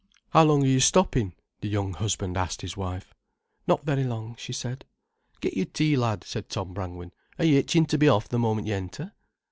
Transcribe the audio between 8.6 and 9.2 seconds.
you enter?"